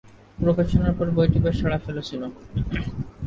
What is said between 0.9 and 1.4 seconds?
পর বইটি